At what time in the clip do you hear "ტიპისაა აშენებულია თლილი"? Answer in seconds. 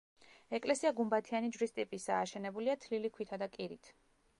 1.77-3.17